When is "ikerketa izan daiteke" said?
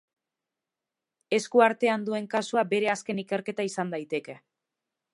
3.27-4.41